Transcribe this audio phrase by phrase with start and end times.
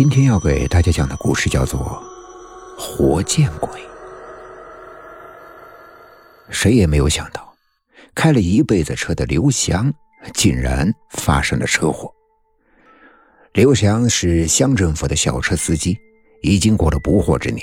[0.00, 2.02] 今天要给大家讲的故事叫做
[2.80, 3.68] 《活见鬼》。
[6.48, 7.54] 谁也没有想到，
[8.14, 9.92] 开了一辈子车的刘翔
[10.32, 12.10] 竟然发生了车祸。
[13.52, 15.98] 刘翔是乡政府的小车司机，
[16.40, 17.62] 已经过了不惑之年。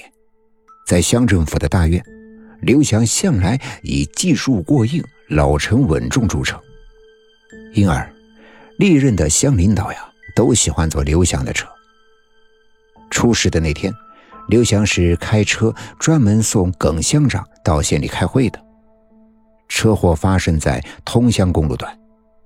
[0.86, 2.00] 在乡政府的大院，
[2.62, 6.62] 刘翔向来以技术过硬、老成稳重著称，
[7.74, 8.08] 因而
[8.78, 11.68] 历任的乡领导呀都喜欢坐刘翔的车。
[13.10, 13.94] 出事的那天，
[14.48, 18.60] 刘翔是开车专门送耿乡长到县里开会的。
[19.68, 21.98] 车祸发生在通乡公路段，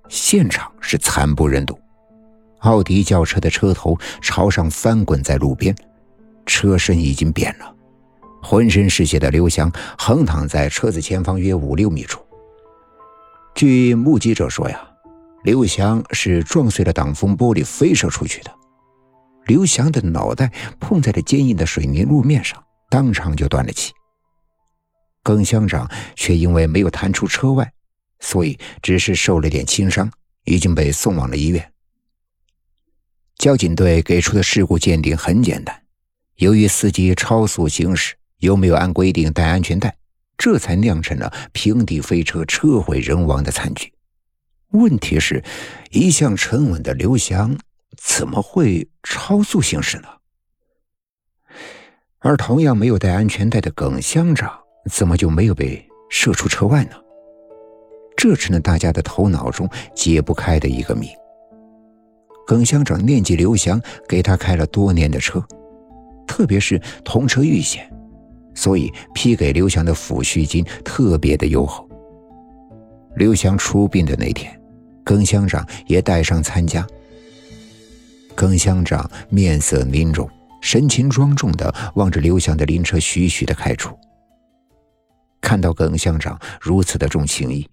[0.09, 1.79] 现场是惨不忍睹。
[2.59, 5.75] 奥迪轿车的车头朝上翻滚在路边，
[6.45, 7.73] 车身已经扁了。
[8.43, 12.19] 浑身是血的刘翔横躺在车子前方约五六米处。
[13.53, 14.81] 据目击者说呀，
[15.43, 18.51] 刘翔是撞碎了挡风玻璃飞射出去的。
[19.47, 23.91] 刘翔的脑袋碰在了坚硬的水泥路面上，当场就断了气。
[25.23, 27.71] 耿乡长却因为没有弹出车外，
[28.19, 30.11] 所以只是受了点轻伤，
[30.45, 31.71] 已经被送往了医院。
[33.37, 35.83] 交警队给出的事故鉴定很简单：
[36.37, 39.95] 由于司机超速行驶，又没有按规定戴安全带，
[40.37, 43.91] 这才酿成了平地飞车、车毁人亡的惨剧。
[44.69, 45.43] 问题是，
[45.89, 47.57] 一向沉稳的刘翔。
[48.03, 50.07] 怎么会超速行驶呢？
[52.19, 54.51] 而同样没有戴安全带的耿乡长，
[54.91, 56.91] 怎么就没有被射出车外呢？
[58.17, 61.09] 这成了大家的头脑中解不开的一个谜。
[62.45, 65.43] 耿乡长念及刘翔给他开了多年的车，
[66.27, 67.87] 特别是同车遇险，
[68.55, 71.87] 所以批给刘翔的抚恤金特别的优厚。
[73.15, 74.59] 刘翔出殡的那天，
[75.03, 76.85] 耿乡长也带上参加。
[78.41, 80.27] 耿乡长面色凝重，
[80.63, 83.95] 神情庄重地望着刘翔的灵车徐徐地开出。
[85.39, 87.69] 看到耿乡长如此的重情义，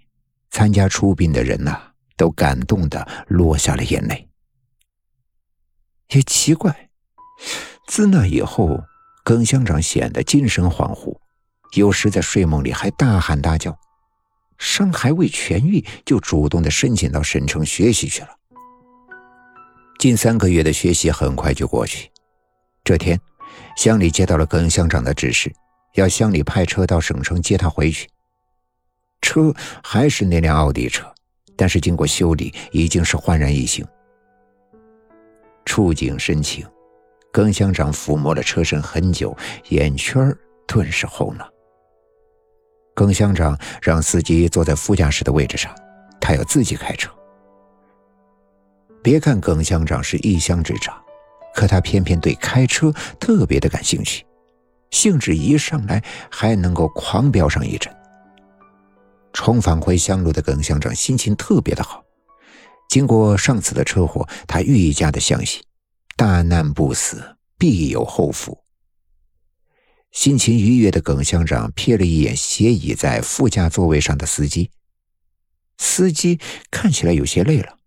[0.50, 1.80] 参加出殡的人呐，
[2.18, 4.28] 都感动的落下了眼泪。
[6.10, 6.90] 也奇怪，
[7.86, 8.78] 自那以后，
[9.24, 11.16] 耿乡长显得精神恍惚，
[11.76, 13.74] 有时在睡梦里还大喊大叫，
[14.58, 18.28] 伤还未痊愈，就主动的申请到省城学习去了。
[19.98, 22.08] 近三个月的学习很快就过去。
[22.84, 23.20] 这天，
[23.76, 25.52] 乡里接到了耿乡长的指示，
[25.94, 28.08] 要乡里派车到省城接他回去。
[29.20, 31.04] 车还是那辆奥迪车，
[31.56, 33.84] 但是经过修理，已经是焕然一新。
[35.64, 36.64] 触景生情，
[37.32, 39.36] 耿乡长抚摸了车身很久，
[39.70, 40.32] 眼圈
[40.68, 41.50] 顿时红了。
[42.94, 45.74] 耿乡长让司机坐在副驾驶的位置上，
[46.20, 47.10] 他要自己开车。
[49.08, 50.94] 别看耿乡长是一乡之长，
[51.54, 54.22] 可他偏偏对开车特别的感兴趣，
[54.90, 57.90] 兴致一上来还能够狂飙上一阵。
[59.32, 62.04] 重返回乡路的耿乡长心情特别的好，
[62.90, 65.62] 经过上次的车祸，他愈加的相信
[66.14, 68.58] 大难不死，必有后福。
[70.12, 74.70] 心情愉悦的耿乡长瞥了一眼斜倚在副驾座位上的司机，
[75.78, 76.38] 司机
[76.70, 77.77] 看起来有些累了。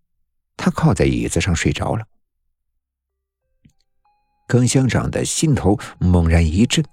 [0.63, 2.05] 他靠在椅子上睡着了。
[4.47, 6.85] 耿乡长的心头猛然一震，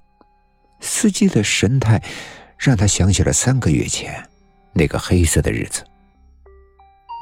[0.81, 2.03] 司机的神态
[2.57, 4.27] 让他想起了三个月前
[4.73, 5.85] 那个黑色的日子。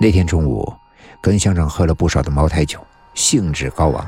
[0.00, 0.72] 那天中午，
[1.20, 2.78] 耿乡长喝了不少的茅台酒，
[3.12, 4.06] 兴致高昂，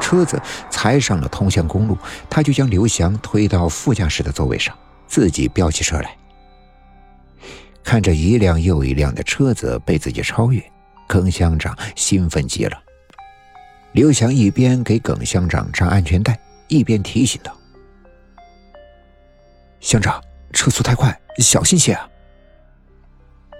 [0.00, 1.98] 车子才上了通乡公路，
[2.30, 6.16] 他就将刘翔推到副驾驶的座位上，自己飙起车来。
[7.82, 10.62] 看着一辆又一辆的车子被自己超越。
[11.06, 12.82] 耿乡长兴奋极了，
[13.92, 16.38] 刘翔一边给耿乡长扎安全带，
[16.68, 17.56] 一边提醒道
[19.80, 20.22] ：“乡长，
[20.52, 22.08] 车速太快，小心些啊！”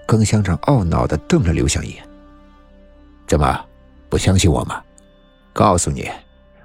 [0.07, 2.03] 耿乡长懊恼地瞪了刘翔一眼
[3.27, 3.65] ：“怎么，
[4.09, 4.83] 不相信我吗？
[5.53, 6.09] 告诉你，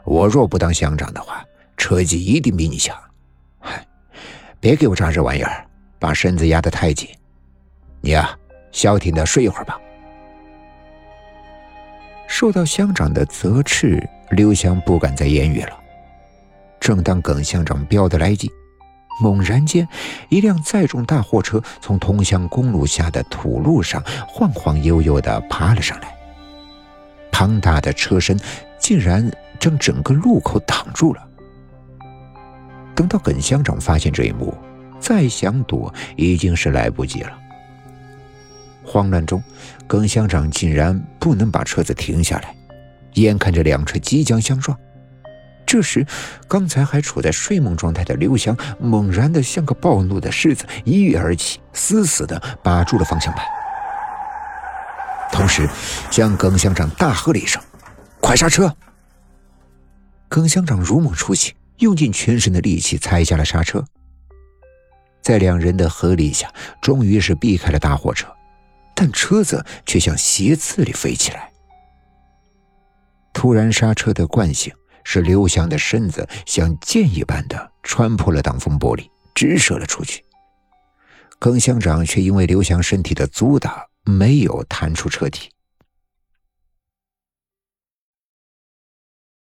[0.05, 1.45] 我若不当乡长的话，
[1.77, 2.97] 车技一定比你强。
[3.61, 3.87] 嗨，
[4.59, 5.65] 别给我扎这玩意儿，
[5.99, 7.09] 把身子压得太紧。
[8.01, 8.37] 你呀，
[8.73, 9.79] 消停的睡一会儿吧。”
[12.31, 15.77] 受到乡长的责斥，刘翔不敢再言语了。
[16.79, 18.49] 正当耿乡长飙得来劲，
[19.21, 19.87] 猛然间，
[20.29, 26.17] 一辆载重大货车从通乡公路下的土路上晃晃悠悠地爬了上来。
[27.33, 28.39] 庞大的车身
[28.79, 29.29] 竟然
[29.59, 31.29] 将整个路口挡住了。
[32.95, 34.57] 等到耿乡长发现这一幕，
[35.01, 37.37] 再想躲已经是来不及了。
[38.91, 39.41] 慌乱中，
[39.87, 42.53] 耿乡长竟然不能把车子停下来。
[43.15, 44.77] 眼看着两车即将相撞，
[45.65, 46.05] 这时，
[46.49, 53.45] 刚才还处在睡梦状态的刘翔猛然的像个暴怒的狮子，一跃而起，死死的把住了方向盘，
[55.31, 55.69] 同时
[56.11, 57.63] 向耿乡长大喝了一声
[58.21, 58.75] ：“快刹车！”
[60.29, 63.85] 耿乡长如梦初醒，用尽全身的力气踩下了刹车。
[65.23, 66.53] 在两人的合力下，
[66.83, 68.27] 终于是避开了大货车，
[69.01, 71.51] 但车子却向斜刺里飞起来。
[73.33, 74.71] 突然刹车的惯性
[75.05, 80.23] 使刘翔的身子像箭一般的穿破了挡风玻璃，直射了出去。
[81.39, 83.75] 耿乡长却因为刘翔身体的阻挡，
[84.05, 85.49] 没有弹出车体。